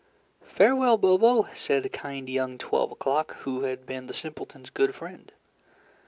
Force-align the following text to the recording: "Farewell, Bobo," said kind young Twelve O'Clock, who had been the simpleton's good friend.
"Farewell, 0.55 0.97
Bobo," 0.97 1.47
said 1.53 1.93
kind 1.93 2.27
young 2.27 2.57
Twelve 2.57 2.91
O'Clock, 2.91 3.35
who 3.41 3.61
had 3.65 3.85
been 3.85 4.07
the 4.07 4.15
simpleton's 4.15 4.71
good 4.71 4.95
friend. 4.95 5.31